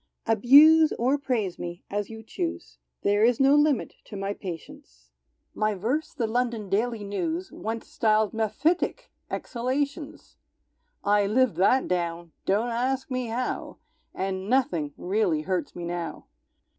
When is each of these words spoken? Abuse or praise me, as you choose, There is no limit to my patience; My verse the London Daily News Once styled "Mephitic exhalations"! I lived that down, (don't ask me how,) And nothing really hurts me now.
Abuse 0.25 0.91
or 0.97 1.19
praise 1.19 1.59
me, 1.59 1.83
as 1.91 2.09
you 2.09 2.23
choose, 2.23 2.79
There 3.03 3.23
is 3.23 3.39
no 3.39 3.53
limit 3.53 3.93
to 4.05 4.15
my 4.17 4.33
patience; 4.33 5.11
My 5.53 5.75
verse 5.75 6.11
the 6.11 6.25
London 6.25 6.69
Daily 6.71 7.03
News 7.03 7.51
Once 7.51 7.85
styled 7.85 8.33
"Mephitic 8.33 9.11
exhalations"! 9.29 10.37
I 11.03 11.27
lived 11.27 11.57
that 11.57 11.87
down, 11.87 12.31
(don't 12.47 12.69
ask 12.71 13.11
me 13.11 13.27
how,) 13.27 13.77
And 14.15 14.49
nothing 14.49 14.95
really 14.97 15.41
hurts 15.43 15.75
me 15.75 15.85
now. 15.85 16.25